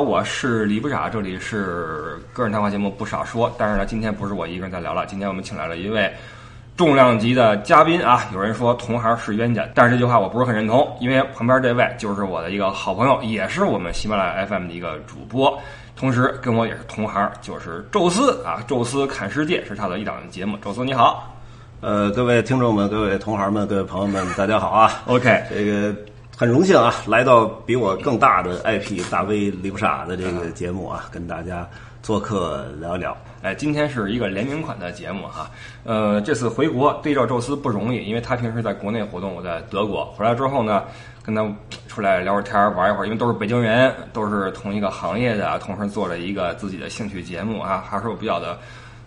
[0.00, 3.54] 我是李不傻，这里是个人谈话节目不少说。
[3.58, 6.12] 但是呢，今天不是我一个人在聊了，今天我们请来了一位
[6.76, 8.28] 重量级的嘉宾啊。
[8.32, 15.58] 有人说同行是冤家，但是这句话我不是很认同，因为旁边这位就是我的一个好朋友，也是我们喜马拉雅 FM 的一个主播，
[15.96, 18.62] 同时跟我也是同行，就是宙斯啊。
[18.66, 20.56] 宙斯看世界是他的一档节目。
[20.58, 21.36] 宙斯你好，
[21.80, 25.02] 呃，各位听众们、各位同行们、各位朋友们，大家好啊。
[25.06, 25.94] OK，这个
[26.38, 31.68] 很荣幸啊，来到比我更大的 IP 大 V 李不傻的这个节目啊，跟大家
[32.00, 33.16] 做客聊一聊。
[33.42, 35.50] 哎，今天是一个联名款的节目哈。
[35.82, 40.04] 呃，这次回国对照宙斯不容易，因为他平时在国内活动，我在德国。
[40.16, 40.84] 回来之后呢，
[41.24, 41.44] 跟他
[41.88, 48.56] 出来聊会儿天儿，玩一会儿，因为都是北京人，都是同一个行业的，同时做了一个自己的兴趣节目啊，还是有比较的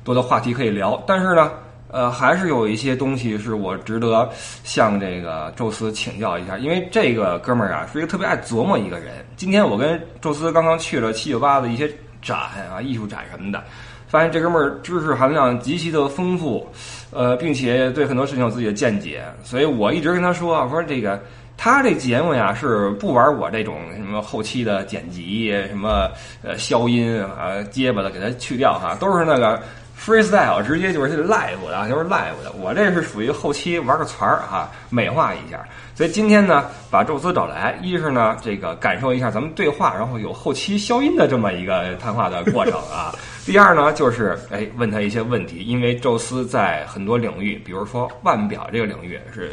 [0.04, 1.02] 多的话题可以聊。
[1.08, 1.50] 但是呢。
[1.92, 4.30] 呃，还是有一些东西是我值得
[4.64, 9.14] 向这个宙斯请教一下，因为这个哥们儿啊是一个特别爱琢磨一个人。
[9.36, 12.38] 今天我跟宙斯刚刚去了七九八的一些展
[12.72, 13.62] 啊、艺术展什么的，
[14.08, 16.66] 发现这哥们儿知识含量极其的丰富，
[17.12, 21.22] 呃，并且对很多事情有自己的见解，所以我一直跟他说，我说这个
[21.58, 26.10] 他这节目呀是不玩我这种什么后期的剪辑、什么
[26.42, 29.62] 呃消音啊、结巴的给他去掉哈，都是那个。
[30.04, 32.52] Freestyle 直接就是 live 的，就是 live 的。
[32.60, 35.64] 我这是属于后期玩个词儿哈，美化一下。
[35.94, 43.14] 所以今天呢，把宙斯找来，一是呢这个感受一下咱们对话，然后有后期消音的这么一个谈话的过程啊。
[43.46, 49.52] 第二呢，就是哎问他一些问题，因为宙斯在很多领域，比如说腕表这个领域是。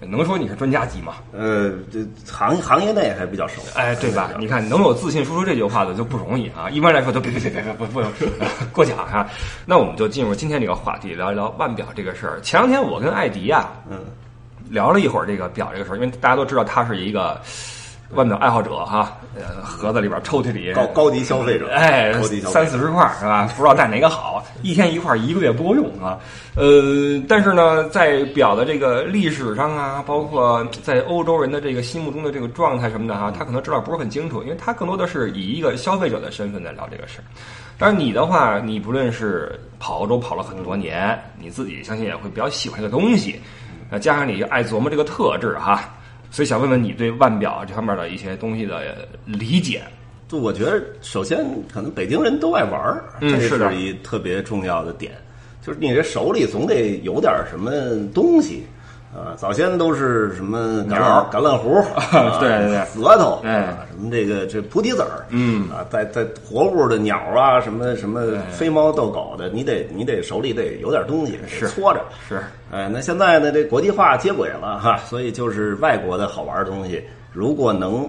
[0.00, 1.14] 能说你是专家级吗？
[1.32, 4.30] 呃，这行行业内还比较熟，哎，对吧？
[4.38, 6.68] 你看，能有自信说出这句话的就不容易啊。
[6.70, 8.02] 一般来说都别别别别别不不
[8.72, 9.28] 过奖啊。
[9.66, 12.40] 那我们就进入今天这个话题，聊一聊腕表这个事儿。
[12.40, 13.98] 前两天我跟艾迪啊，嗯，
[14.70, 17.40] 聊了一会儿这个表这个事儿，因为大家都知道他是一个
[18.14, 19.16] 腕表爱好者哈。
[19.34, 23.50] 呃，盒子里边抽屉里高高级消费者，哎，高级消费者三四十块是吧？
[23.56, 26.18] 不知道戴哪个好， 一天一块，一个月不够用啊。
[26.54, 37.24] 呃，但是呢，在表的这个历史上啊，包括在欧洲人的这个心目中的这个状态什么的哈、他可能知道不是很清楚，因为他更多的是以一个消费者的身份在聊这个事儿。
[37.78, 43.40] 但是，你的话，你不论是跑欧洲跑了很多年，你自己相信也会比较喜欢这个东西，
[43.88, 45.88] 呃，加上你爱琢磨这个特质哈、
[46.32, 49.82] 所以想问问你对腕表这方面的一些东西的理解。
[50.26, 55.12] 就我觉得，首先可能北京人都爱玩儿，这是一特别重要的点。
[55.60, 57.70] 就是你这手里总得有点什么
[58.14, 58.64] 东西
[59.14, 61.80] 啊，早先都是什么橄鸟榄橄榄核，
[62.18, 72.00] 啊对对对核桃，哎啊，什么这个这菩提子儿，嗯啊，在在活物的鸟啊，什么什么飞猫逗狗的，你得你得手里得有点东西，是搓着。
[72.26, 78.08] 是，哎，那现在呢，这国际化接轨了哈，所以就是外国的好玩的东西，如果能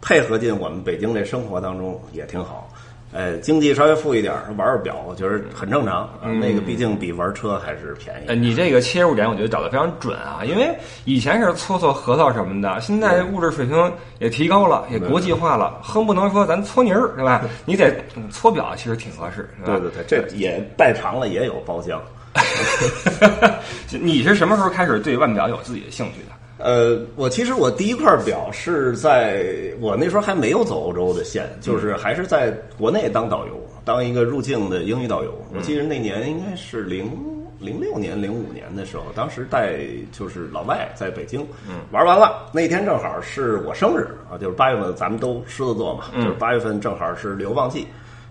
[0.00, 2.68] 配合进我们北京这生活当中，也挺好。
[3.14, 6.02] 哎，经济稍微富一点，玩玩表，我觉得很正常。
[6.20, 8.26] 啊那个毕竟比玩车还是便宜。
[8.26, 17.42] 呃，你这个切入点我觉得找的非常准啊，因为以前是搓搓核桃什么的，现在物质水平也提高了，也国际化了，哼不能说咱搓泥儿，对吧？
[17.64, 19.48] 你得嗯搓表，其实挺合适？
[19.64, 22.00] 对对对，这也带长了也有包浆。
[24.00, 26.34] 你是什么时候开始对腕表有自己的兴趣的？
[26.58, 29.44] 呃，我其实我第一块表是在
[29.80, 35.34] 我那时候还没有走欧洲的线，就是还是在国内当导游，当一个入境的英语导游。
[35.54, 37.10] 我记得那年应该是零
[37.58, 39.78] 零六年、零五年的时候，当时带
[40.12, 41.44] 就是老外在北京，
[41.90, 47.86] 玩完了那天正好是我生日啊，就是八月份，咱们都狮子座嘛，就是八月份正好是流旺季。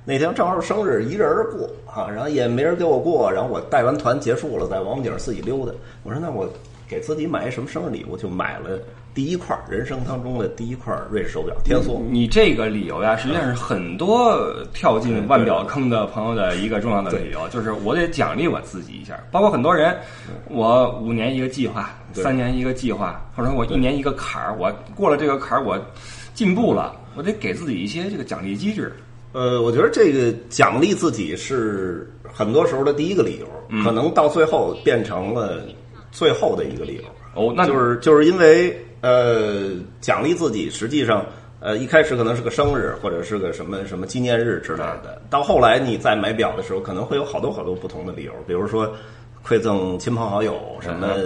[0.06, 5.72] 那天正好是生日，一人过啊，然后也没人给我过，然后我带完团结束了，在王府井自己溜达。
[6.04, 6.48] 我说那我
[6.94, 8.80] 给自己买一什么生日礼物，就买了
[9.16, 12.00] 第一块人生当中的第一块瑞士手表天梭。
[12.12, 14.38] 你这个理由呀，实际上是很多
[14.75, 19.19] 跳进腕表坑的朋友的一个重要的理由，就是我得奖励我自己一下。
[19.31, 19.98] 包括很多人，
[20.50, 25.75] 我五年一个计划，三年一个计划，或者说我一年一个坎儿，我过了这个坎儿，我
[26.36, 28.94] 进步了，我得给自己一些这个奖励机制。
[29.31, 35.60] 呃，我觉得这个奖励自己是很多时候的第一个理由，嗯可能到最后变成了
[36.13, 37.04] 最后的一个理由。
[37.36, 41.25] 哦，那就是就是因为呃，奖励自己，实际上
[41.60, 48.89] 呃一开始可能是个生日或者是个什么什么纪念日之类的，到后来你再买表的时候，可能会有好多好多不同的理由，比如说
[49.45, 51.18] 馈赠亲朋好友，什么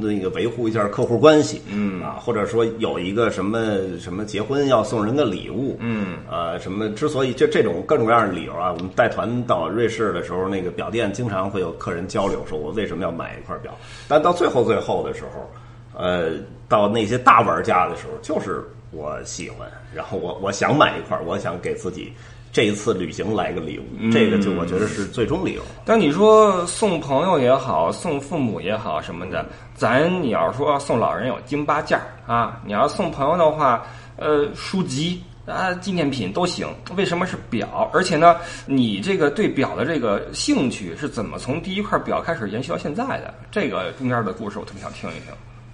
[0.00, 3.58] 那个维护一下客户关系，嗯啊，或者说有一个什么
[3.98, 13.76] 什么结婚要送人的礼物，嗯啊，什么之所以就这种各种各样的理由啊，我们带团到瑞士的时候，那个表店经常会有客人交流，说我为什么要买一块表，
[14.08, 15.50] 但到最后最后的时候。
[15.92, 16.30] 呃，
[16.66, 22.10] 到那些大玩家的时候，就是我喜欢，然后我我想买一块，我想给自己
[22.52, 25.62] 这一次旅行来个礼物，这个就我觉得是最终理由。
[25.84, 33.86] 但你说送朋友也好，送父母也好什么的，咱你要说送老人有京八件儿啊，你要送朋友的话，
[34.16, 35.22] 呃，书籍。
[35.46, 36.68] 啊，纪念品都行。
[36.96, 37.90] 为什么是表？
[37.92, 38.36] 而且呢，
[38.66, 43.34] 你这个对表的这个兴趣是怎么从第一块表开始延续到现在的？
[43.50, 45.32] 这个中间的故事我特别想听一听。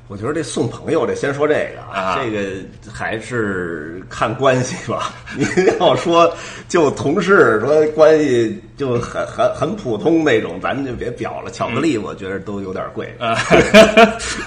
[0.09, 2.51] 我觉得这送朋友这先说这个啊，这个
[2.93, 5.13] 还是看关系吧。
[5.37, 5.47] 您
[5.81, 6.33] 要说
[6.69, 11.51] 就同事说关系就很很很普通那种，咱就别表了。
[11.51, 13.13] 巧克力我觉得都有点贵。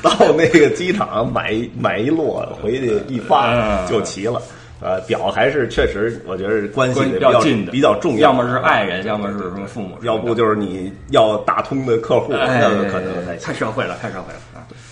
[0.01, 4.41] 到那个机场买买一摞回去一发就齐了。
[4.81, 8.29] 呃，表还是确实，我觉得关系比较近的比较重要。
[8.29, 14.49] 要么是爱人，要么是什么父母，要不就是你要打通的客户，那可能太社会了，太社会了啊！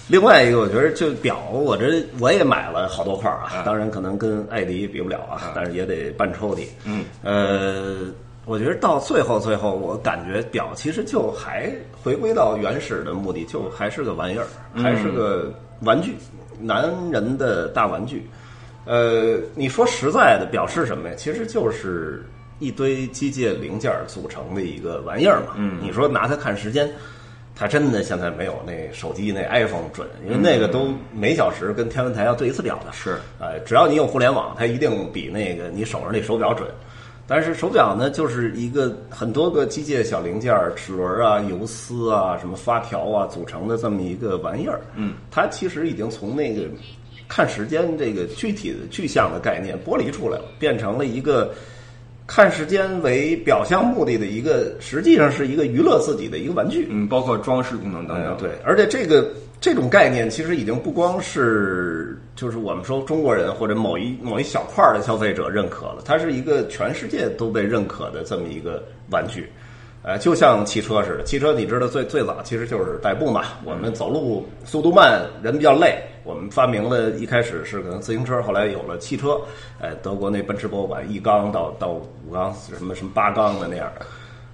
[0.10, 3.62] 另外一个，我觉得就表，我这我也买了好多块啊。
[3.66, 6.66] 当然，可能跟艾迪比不了啊，但是也得半抽屉。
[6.86, 8.12] 嗯，呃，
[8.46, 11.70] 我觉得到最后，最后我感觉表其实就还
[12.02, 14.48] 回归到原始的目的，就还是个玩意儿，
[14.82, 15.52] 还是个
[15.82, 16.16] 玩具，
[16.60, 18.26] 男人的大玩具。
[18.86, 21.16] 呃，你说实在的，表示什么呀？
[21.18, 22.26] 其实就是
[22.60, 25.56] 一堆机械零件组成的一个玩意儿嘛。
[25.58, 26.90] 嗯，你说拿它看时间，
[27.58, 32.92] 它真的现在没有那手机那 iPhone 准，因为那个都每小时跟天文台要对一次表的。
[32.92, 36.70] 是，哎，只要你有互联网，它一定比那个你手上那手表准。
[37.26, 44.80] 但是手表呢，就是一个很多个机械小零件、齿轮啊、游丝啊、什么发条啊组成的这么一个玩意儿。
[44.96, 46.62] 嗯，它其实已经从那个。
[47.30, 51.54] 看时间这个具体的具象的概念剥离出来了，变成了一个
[52.28, 56.86] 看时间为表象目的的一个，实际上是一个娱乐自己的一个玩具。
[56.90, 58.38] 嗯，包括装饰功能等等。
[58.38, 59.32] 对，而且这个
[59.62, 69.50] 这种概念其实已经不光是就是我们说中国人或者某一某一小块的消费者认可了，它是一个全世界都被认可的这么一个玩具。
[70.04, 73.44] 呃，就像汽车似的，汽车你知道最最早其实就是代步嘛。
[73.66, 79.38] 我们走路速度慢，人比较累，我们发明了一开始是可能自行车，后来有了汽车。
[79.82, 84.06] 哎，德国那奔驰博物馆一缸到到五缸什么什么八缸的那样的。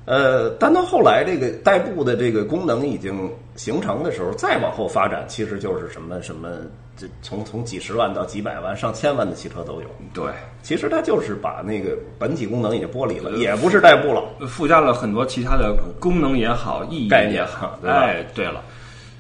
[0.06, 6.50] 呃，但到后来这个代步的这个功能已经形成的时候，再往后发展，其实就是什么什么。
[6.96, 9.88] 这从从几十万到几百万、上千万的汽车都有。
[10.14, 10.26] 对，
[10.62, 17.80] 其实它就是把那个本体功能已经剥离了，也不是代步了，附加了很多其他的功能也好、意义概念好。
[17.84, 18.62] 哎，对了，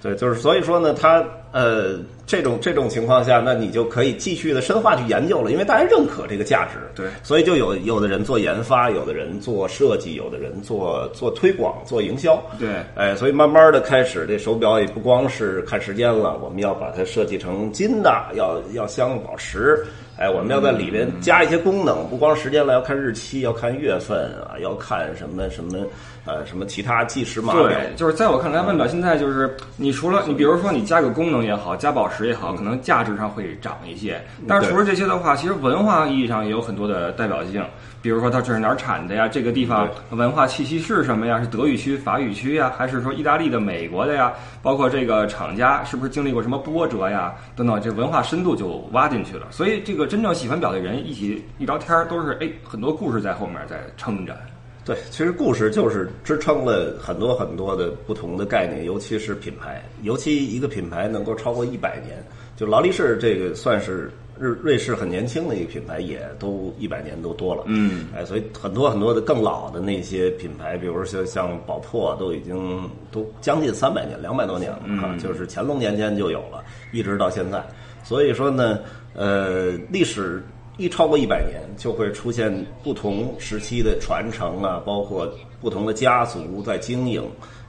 [0.04, 1.24] 对，就是所以说呢，他
[1.54, 1.98] 呃
[2.28, 6.78] 这种这种情况下，那你就可以继续的深化去研究了，因为大家认可这个价值。
[6.94, 12.38] 对，所以就有有的人做研发，有的人做设计，有的人做做推广、做营销。
[12.60, 19.86] 对，哎，所以慢慢的开始，这手表也不光是看时间了，我们要把它设计成金的，要要镶宝石。
[20.24, 25.80] 哎，我们要在里边加一些功能，不光时间了，要看日期，要看月份啊，要看什么什么
[26.24, 27.64] 呃什么其他计时码表。
[27.64, 34.22] 对，就是在我看来，腕表现在就是你除了你比如说你加个功能也好，加宝石也好，可能价值上会涨一些。
[34.48, 37.62] 但是除了这些的话，其实文化意义上也有很多的代表性。
[38.01, 39.30] 比如说它这是哪儿产的呀？
[39.30, 41.39] 这个地方文化气息是什么呀？
[41.39, 44.34] 是德语区、法语区呀，还是说意大利的、美国的呀？
[44.62, 47.34] 包括这个厂家是不是经历过什么波折呀？
[47.56, 49.48] 等等，这文化深度就挖进去了。
[49.51, 54.38] 所以这个真正喜欢表的人一起一聊天，都是哎很多故事在后面在撑着。
[54.86, 62.24] 对，其实故事就是支撑了很多很多的不同的概念，尤其是品牌，尤其一个品牌能够超过一百年，
[62.55, 64.12] 就劳力士这个算是。
[64.39, 67.63] 瑞瑞士很年轻的一个品牌，也都一百年都多了。
[67.67, 77.63] 嗯，哎，所以很多很多的更老的那些品牌，比如说像像宝珀，都已经都将近三百年、两百多年了啊，就是乾隆年间就有了，一直到现在。
[78.03, 78.79] 所以说呢，
[79.15, 80.43] 呃，历史
[80.77, 85.31] 一超过一百年，就会出现不同时期的传承啊，包括
[85.62, 87.24] 不同的家族在经营。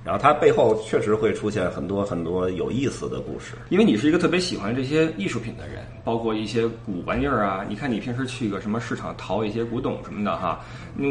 [0.05, 7.65] 然后它背后确实会出现很多很多有意思的故事，因为你是一个特别喜欢这些艺术品的人，包括一些古玩意儿啊。
[7.67, 10.61] 你看你平时去个什么市场淘一些古董什么的哈，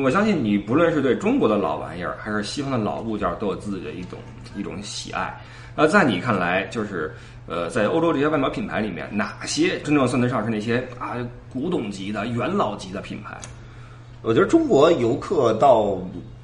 [0.03, 4.19] 我相信你不论是对中国的老玩意儿，还是西方的老物件，都有自己的一种
[4.55, 5.41] 一种喜爱。
[5.75, 7.13] 那在你看来，就是
[7.47, 11.17] 呃，在欧洲这些腕表品牌里面，哪些真正算得上是那些啊
[11.51, 13.37] 古董级的、元老级的品牌？
[14.21, 15.99] 我觉得中国游客到。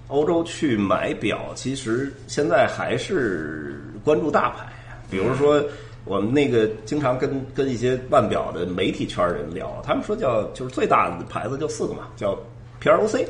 [0.10, 4.66] 欧洲去买表，其实现在还是关注大牌，
[5.08, 5.64] 比如说
[6.04, 12.36] 我们那个经常跟跟一些腕表的媒体圈人聊，他们说叫就是最大的牌子就四个嘛，叫
[12.80, 13.24] P R O C，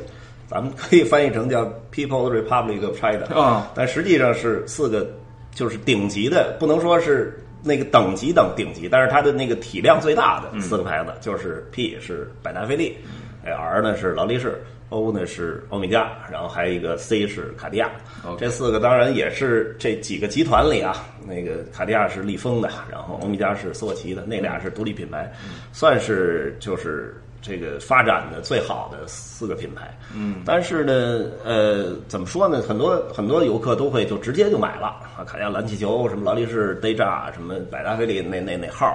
[0.48, 5.06] 咱们可以翻译成叫 People Republic of China 啊，但实际上是四个
[5.52, 12.96] 就是顶级的，不能说是那个等级等顶级，但是它的那个体量最大的四个牌子就是 P 是百达翡丽，
[13.44, 17.90] 哎 R 呢是劳力士，O 呢是欧米茄，然后还有一个 C 是卡地亚。
[18.38, 25.30] 这四个当然也是这几个集团里啊，那个卡地亚是利丰的，然后欧米茄是斯沃琪的，那俩是独立品牌，
[25.72, 27.14] 算是就是。
[27.42, 32.60] 这个发展的最好的四个品牌，嗯，但是呢，呃，怎么说呢？
[32.60, 38.86] 很多很多游客都会就直接就买了啊，卡地亚蓝气球，什么劳力士 Deja，什么百达翡丽那那那号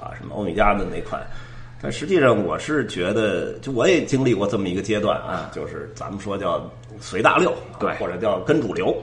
[0.00, 1.20] 啊，什么欧米茄的那款。
[1.80, 6.68] 但实际上，我是觉得，就我也经历过这么一个阶段啊，就是咱们说叫
[7.00, 8.96] 随大流，对，或者叫跟主流，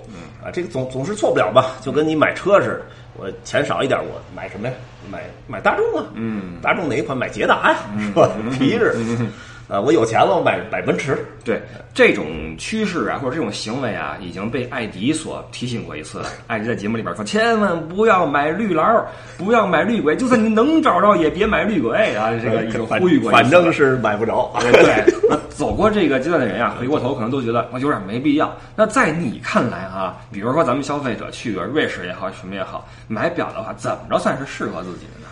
[0.44, 1.76] 啊，这个总总是错不了吧？
[1.82, 2.82] 就跟你买车似的。
[3.18, 4.74] 我钱少一点，我买什么呀？
[5.10, 7.18] 买买大众啊，嗯，大众哪一款？
[7.18, 8.30] 买捷达呀，是吧？
[8.58, 8.94] 皮质，
[9.68, 11.18] 啊，我有钱了，我买买奔驰。
[11.44, 11.62] 对
[11.94, 16.26] 这种趋势啊，或者这种行为啊，已经被艾迪所提醒过一次了。
[16.48, 19.04] 艾迪在节目里边说，千万不要买绿劳，
[19.38, 22.30] 不要买绿鬼，就算你能找着，也别买绿鬼啊。
[22.42, 24.54] 这个已经呼吁过，反正是买不着。
[24.60, 25.04] 对，
[25.50, 28.56] 走过这个阶段的人啊，回过头可能都觉得我有点没必要。
[28.76, 35.28] 那在你看来啊，比如说咱们消费者去个瑞士也好，什么也好，买表的话，怎么着算是适合自己的呢？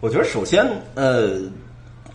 [0.00, 1.40] 我觉得首先，呃。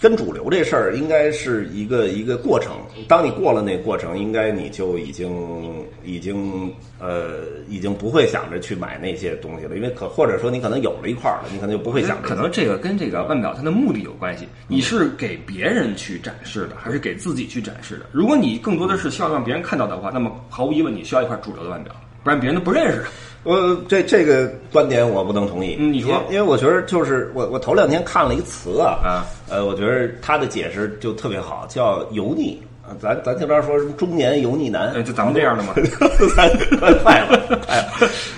[0.01, 2.73] 跟主流这事儿应该是一个一个过程。
[3.07, 12.19] 当你过了那过程，应该你就已经已经呃已经不会想着去买那些东西了，因为可或者说你可能有了一块了，你可能就不会想。
[12.23, 14.47] 可能这个跟这个腕表它的目的有关系。
[14.67, 18.07] 你是给别人去展示的，还是给自己去展示的？
[18.11, 21.93] 如果你更多的是希望让别人看到的话，那么毫无疑问你需要一块主流的腕表，
[22.23, 23.03] 不然别人都不认识。
[23.43, 25.75] 我这这个观点我不能同意。
[25.75, 32.93] 你说，因为我觉得就是我我头两天看了一个词啊，啊，呃，我觉得他的解释就特别好，叫油腻啊。
[33.01, 35.73] 咱咱这边说什么中年油腻男，就咱们这样的嘛，
[36.35, 37.83] 快快了，哎，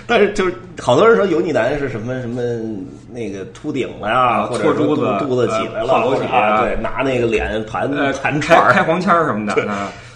[0.08, 2.42] 但是就是好多人说油腻男是什么什么
[3.12, 6.22] 那个秃顶了呀，或者肚子肚子起来了，或者
[6.62, 9.68] 对，拿那个脸盘盘开开黄腔什么的。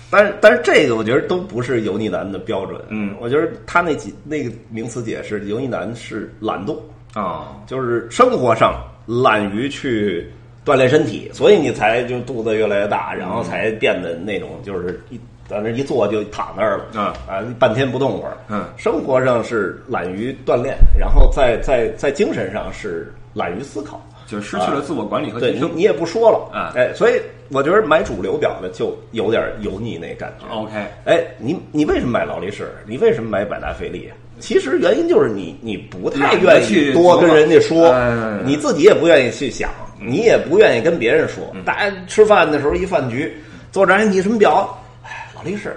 [0.10, 2.82] 但是，但是这个我觉得都不是油腻男的标准。
[2.90, 6.78] 嗯，我觉得他那几那个名词解释，油腻男是懒惰
[7.14, 10.32] 啊，就是生活上懒于去
[10.66, 18.38] 锻炼身体，所以你才就肚子越来越大，然后才变得那种就是一在那一坐就躺那儿了啊啊，半天不动会儿。
[18.50, 24.06] 嗯，生活上是懒于锻炼，然后在在在精神上是懒于思考。
[24.28, 27.14] 就失去了自我管理和对，你也不说了啊，哎，所以
[27.50, 30.54] 我觉得买主流表的就有点油腻那感觉。
[30.54, 30.74] OK，
[31.06, 32.70] 哎，你你为什么买劳力士？
[32.86, 34.12] 你为什么买百达翡丽？
[34.40, 37.96] 其实原因就是你你不太愿意多跟人家说，
[38.44, 41.44] 你自己也不愿意去想，你也不愿意跟别人说。
[41.66, 43.36] 大家吃饭的时候一饭局，
[43.72, 44.78] 坐这儿你什么表？
[45.04, 45.76] 哎，劳力士。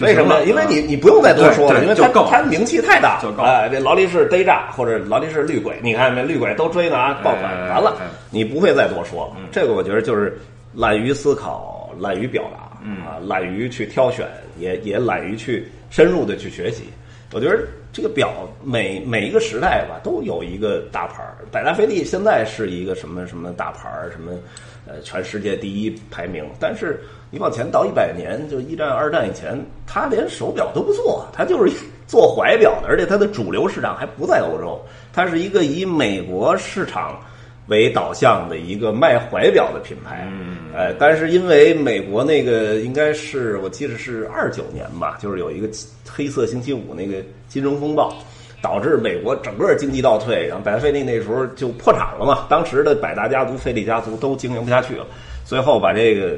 [0.00, 0.42] 为什么？
[0.44, 3.18] 因为你你不用再多说了，因为他他名气太大。
[3.38, 7.96] 哎，这劳力士 Deja 或者劳力士绿鬼，你看那绿鬼都追呢啊，爆款完了，
[8.30, 9.36] 你不会再多说了。
[9.50, 10.38] 这个我觉得就是
[10.74, 14.26] 懒于思考，懒于表达，啊，懒于去挑选，
[14.58, 16.84] 也也懒于去深入的去学习。
[17.32, 17.58] 我觉得
[17.90, 21.38] 这个表每每一个时代吧，都有一个大牌儿。
[21.50, 24.32] 百达翡丽现在是一个什么什么大牌儿，什么
[24.86, 27.00] 呃全世界第一排名，但是。
[27.36, 31.70] 你往前倒一百年，就一战、二战以前，他连手表都不做，他就是
[32.08, 34.80] 做怀表的，而且它的主流市场还不在欧洲，
[35.12, 37.20] 它是一个以美国市场
[37.66, 40.26] 为导向的一个卖怀表的品牌。
[40.32, 45.68] 嗯，呃，但是因为美国那个应该是我记得是二九年吧，就是有一个
[46.08, 48.16] 黑色星期五那个金融风暴，
[48.62, 52.46] 导致美国整个经济倒退，然后百达翡丽那时候就破产了嘛。
[52.48, 55.04] 当时的百达家族、费利家族都经营不下去了，
[55.44, 56.34] 最后把这个。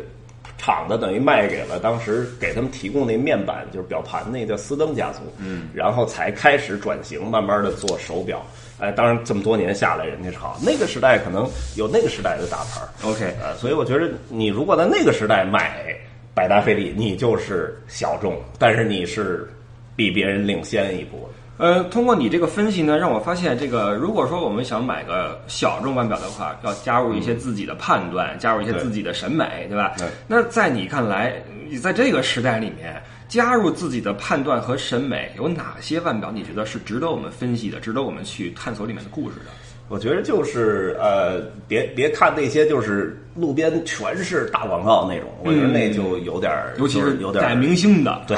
[0.59, 8.45] 厂子等于卖给了当时给他们提供那面板，就是表盘那叫斯登家族，嗯，然后才开始转型，慢慢的做手表。
[8.81, 10.59] 哎，当然这么多年下来，人家是好。
[10.63, 15.95] 那个时代可能有那个时代的大牌，OK，呃，所以我觉得你如果在那个时代买
[16.35, 19.49] 百达翡丽，你就是小众，但是你是
[19.97, 21.29] 比别人领先一步。
[21.59, 29.93] 呃，通过你这个分析呢，让我发现，这个如果说我们想买个小众腕表的话，要加入一些自己的判断，加入一些自己的审美，对吧？
[30.29, 39.47] 那在你看来，你在这个时代里面加入自己的判断和审美，有哪些腕表你觉得是值得我们分析的，值得我们去探索里面的故事的？
[39.89, 48.37] 我觉得就是呃，别别看那些就是路边全是大广告那种，我觉得那就有点，尤其是有点带明星的，对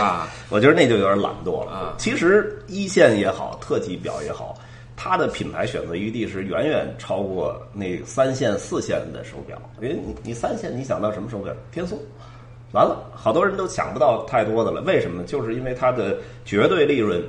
[0.48, 1.72] 我觉得那就有点懒惰了。
[1.72, 4.56] 啊，其实一线也好，特级表也好，
[4.96, 9.60] 它的品牌选择余地是远远超过那三线、四线的手表。
[9.82, 11.52] 因为你你三线，你想到什么手表？
[11.72, 11.94] 天梭，
[12.72, 14.80] 完了，好多人都想不到太多的了。
[14.82, 15.24] 为什么？
[15.24, 17.20] 就是因为它的绝对利润。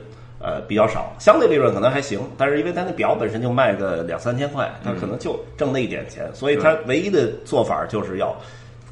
[0.43, 8.35] 呃比较少，相对利润可能还行，但是因为它那表本身就卖个两三千块，它可能就挣那一点钱，所以它唯一的做法就是要。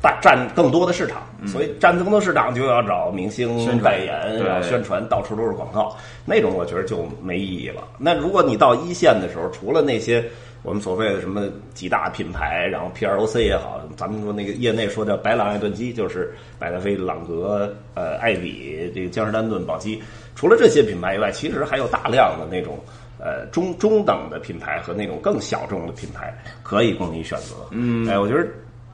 [0.01, 7.83] 大占更多的市场，所以占更多市场就要找明星代言，然后宣传，到处都是广告，那种我觉得就没意义了。
[7.97, 10.23] 那如果你到一线的时候，除了那些
[10.63, 20.01] 我们所谓的什么几大品牌，然后 P R O C 也好，咱们说那个业内说叫白朗爱顿机，就是百达翡朗格、呃艾比、这个江诗丹顿、宝鸡，
[20.35, 22.79] 除了这些品牌以外，其实还有大量的那种。
[23.21, 27.53] 呃，中中等的品牌和那种更小众的品牌可以供你选择。
[27.71, 28.47] 嗯，哎，我觉得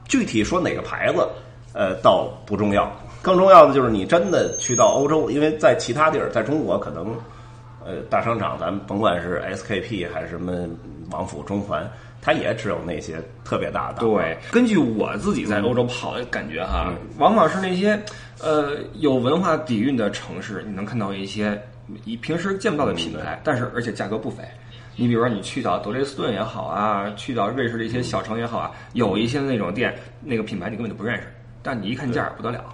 [0.08, 1.24] 具体说哪个牌子，
[1.72, 2.90] 呃，倒不重要，
[3.22, 7.14] 更重要的就是你真的去到欧洲，因为在其他地儿，在中国可能，
[7.84, 10.68] 呃，大商场咱们甭管是 SKP 还是什么
[11.10, 11.88] 王府中环，
[12.20, 14.00] 它也只有那些特别大的。
[14.00, 18.00] 对，根据我自己在欧洲跑的感觉哈，往往是那些
[18.40, 21.60] 呃有文化底蕴的城市，你能看到一些
[22.04, 24.42] 你平时见不到的品牌，但是而且价格不菲。
[24.98, 31.24] 你比如说，你去到德累斯顿也好啊，去到瑞士的一些小城也好啊，有一些那种店，那个品牌你根本就不认识，
[31.62, 32.64] 但你一看价儿不得了。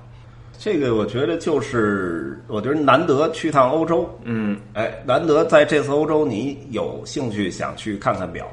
[0.64, 8.46] 这个我觉得就是，我觉得难得去趟欧洲，嗯，哎，难得在这次欧洲你有兴趣想去看看表，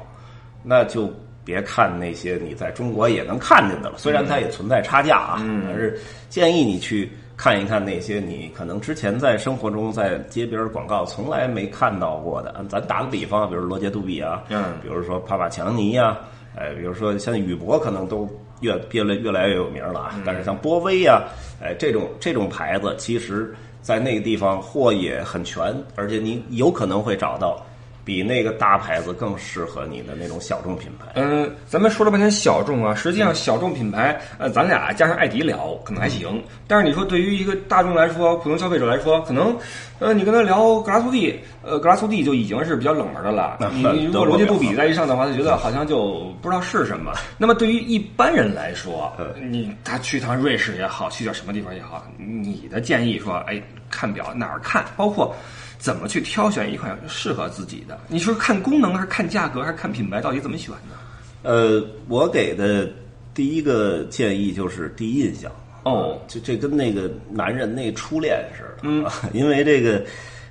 [0.64, 1.08] 那就
[1.44, 5.62] 别看那些你在中国也能看见的了，虽然它也存在差价啊，嗯。
[5.68, 5.96] 但是
[6.28, 12.52] 建议你去看一看那些你可能之前在生活中在街边广告从来没看到过的。
[12.68, 14.64] 咱打个比方，比如罗杰杜比啊，嗯。
[14.82, 16.18] 比如说帕帕强尼呀、
[16.56, 18.28] 哎，比如说像宇舶可能都
[18.60, 20.20] 越变来越来越有名了啊。
[20.24, 21.22] 但是像波威呀、
[21.62, 27.64] 哎，这种这种牌子，其实在那个地方货也很全，而且你有可能会找到
[28.04, 31.06] 比那个大牌子更适合你的那种小众品牌。
[31.14, 39.56] 嗯，咱们说了半天小众啊，实际上小众品牌，呃，咱俩加上艾迪聊可能还行，但是你说对于一个大众来说，普通消费者来说，可能，
[39.98, 43.58] 呃，你跟他聊格拉苏蒂，呃，格拉苏蒂就已经是比较冷门的了。
[43.72, 47.12] 你你如果逻辑不比在一上的话，他觉得 好像就不知道是什么。
[47.36, 55.34] 那么对于一般人来说，你他去趟瑞士也好，去点什么地方也好，你的建议说，哎，看表哪儿看，包括。
[55.80, 57.98] 怎么去挑选一款适合自己的？
[58.06, 60.20] 你说看功能还是看价格还是看品牌？
[60.20, 60.94] 到底怎么选呢？
[61.42, 62.88] 呃，我给的
[63.34, 65.50] 第一个建议就是第一印象。
[65.84, 70.04] 哦，这这跟那个男人那初恋似的，嗯， 因为这个，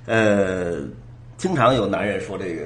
[0.06, 0.80] 呃，
[1.36, 2.62] 经常有男人说这个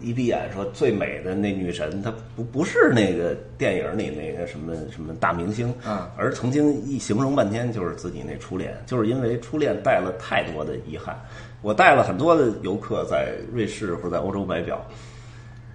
[0.00, 11.18] 一闭眼说最美的那女神，她不不是那个电影里那个什么什么大明星，嗯而曾经一形容半天就是自己那初恋，就是因为初恋带了太多的遗憾。
[11.62, 14.84] 我带了很多的游客在瑞士或者在欧洲买表，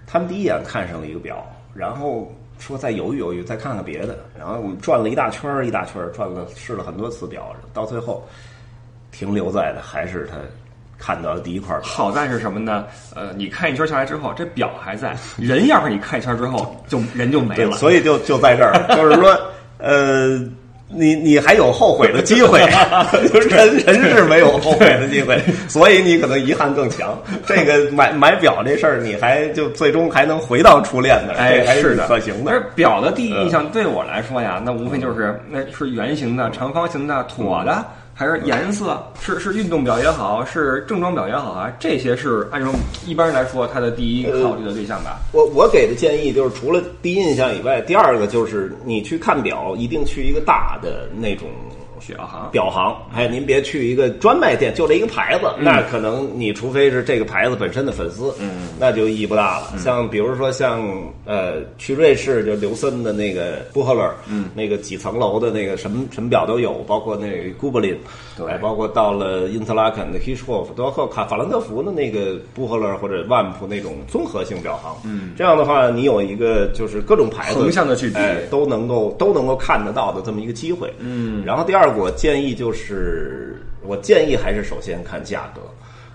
[0.06, 8.24] 他们第一眼看上了一个表，然后说再犹豫犹豫，再看看别的，然后我们转了一大圈儿一大圈儿，转了试了很多次表，到最后
[9.10, 10.36] 停留在的还是他
[11.00, 11.82] 看到的第一块表。
[11.82, 12.84] 好在是什么呢？
[13.16, 17.72] 呃，你看一圈下来之后，这表还在， 人要是你看一圈之后，就人就没，了。
[17.78, 19.36] 所以就就在这儿， 就是说，
[19.78, 20.38] 呃，
[20.92, 22.58] 你你还有后悔的机会，
[23.48, 27.16] 人人是没有后悔的机会，所以你可能遗憾更强。
[27.46, 32.54] 这个买买表这事儿，你还就最终还能回到初恋的，哎还是的可行的但。
[32.56, 37.84] 是表的第一印象对我来说呀，那无非就是那是圆形的、长方形的、椭的，
[38.20, 39.02] 还是颜色？
[39.18, 42.70] 是是运动表也好，是正装表也好啊，这些是按照
[43.06, 45.20] 一般人来说他的第一考虑的对象吧。
[45.32, 51.48] 我我给的建议就是，除了第一印象以外，第二个就是你去看表，一定去一个大的那种
[52.06, 59.78] 表行表行，哎，您别去一个专卖店，就这一个牌子，那可能你除非是这个牌子本身的粉丝，嗯，那就意义不大了。
[59.78, 60.82] 像比如说像
[61.24, 67.96] 呃，去瑞士就刘森的那个布赫勒，嗯，那个几层楼的那个什么什么表都有，包括那个古柏林，
[68.36, 80.92] 对哎包括到了因特拉肯的 Hirschhof，包括卡法兰德福的那个布赫勒或者万普那种综合性表行，嗯，这样的话你有一个就是各种牌子横向的去比哎都能够都能够看得到的这么一个机会。
[80.98, 85.60] 嗯，然后第二个我建议就是，我建议还是首先看价格。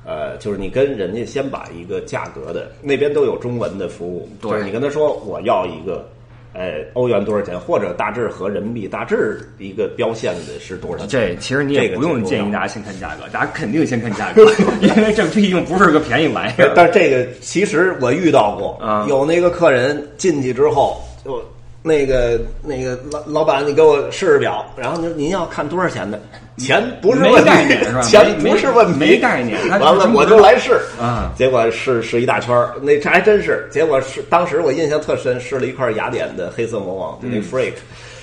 [0.07, 6.07] 呃，就是你跟人家先把一个价格的那边都有中文的服务，对就是你跟他说我要一个，
[6.53, 11.07] 呃，欧元多少钱，或者大致和人民币大致一个标线的是多少钱。
[11.07, 14.45] 这其实你也不用建议大家先看价格，大家肯定先看价格，
[14.79, 16.71] 因为这毕竟不是个便宜玩意儿。
[16.75, 21.43] 但是这个其实我遇到过，啊有那个客人进去之后，就
[21.85, 26.19] 那个那个老老板，你给我试试表，然后您您要看多少钱的？
[26.57, 28.01] 钱不是问题，是吧？
[28.01, 29.59] 钱不是问题，没概念。
[29.69, 33.69] 完了我就来试，啊，结果试试一大圈儿，那这还真是。
[33.71, 37.73] 结果是当时我印象特深，试了一块雅典的黑色魔王，那 Freak，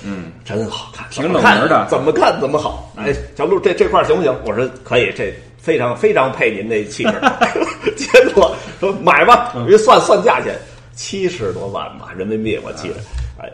[0.03, 2.91] 嗯，真好看，挺冷门的，怎么看怎么好。
[2.97, 4.35] 哎，小陆，这这块行不行？
[4.45, 7.13] 我说可以，这非常非常配您那气质。
[7.95, 10.53] 结果说买吧，算算价钱，
[10.95, 12.95] 七十多万吧，人民币我记着。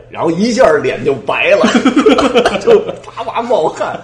[0.08, 1.66] 然后一下脸就白了
[2.60, 3.98] 就哇哇冒汗。